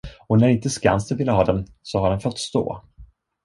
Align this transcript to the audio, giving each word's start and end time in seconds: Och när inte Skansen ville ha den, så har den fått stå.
Och 0.27 0.39
när 0.39 0.47
inte 0.47 0.69
Skansen 0.69 1.17
ville 1.17 1.31
ha 1.31 1.43
den, 1.45 1.67
så 1.81 1.99
har 1.99 2.09
den 2.09 2.19
fått 2.19 2.39
stå. 2.39 2.83